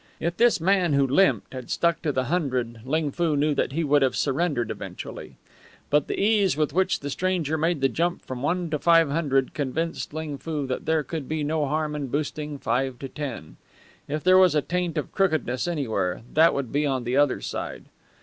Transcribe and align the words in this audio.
If 0.19 0.35
this 0.37 0.59
man 0.59 0.93
who 0.93 1.05
limped 1.05 1.53
had 1.53 1.69
stuck 1.69 2.01
to 2.01 2.11
the 2.11 2.23
hundred 2.23 2.79
Ling 2.85 3.11
Foo 3.11 3.37
knew 3.37 3.53
that 3.53 3.73
he 3.73 3.83
would 3.83 4.01
have 4.01 4.15
surrendered 4.15 4.71
eventually. 4.71 5.35
But 5.91 6.07
the 6.07 6.19
ease 6.19 6.57
with 6.57 6.73
which 6.73 7.01
the 7.01 7.09
stranger 7.11 7.55
made 7.55 7.81
the 7.81 7.87
jump 7.87 8.23
from 8.25 8.41
one 8.41 8.71
to 8.71 8.79
five 8.79 9.09
convinced 9.53 10.11
Ling 10.11 10.39
Foo 10.39 10.65
that 10.65 10.87
there 10.87 11.03
could 11.03 11.29
be 11.29 11.43
no 11.43 11.67
harm 11.67 11.93
in 11.95 12.07
boosting 12.07 12.57
five 12.57 12.97
to 12.97 13.09
ten. 13.09 13.57
If 14.07 14.23
there 14.23 14.39
was 14.39 14.55
a 14.55 14.63
taint 14.63 14.97
of 14.97 15.11
crookedness 15.11 15.67
anywhere, 15.67 16.23
that 16.33 16.55
would 16.55 16.71
be 16.71 16.83
on 16.83 17.03
the 17.03 17.15
other 17.15 17.39
side. 17.39 17.85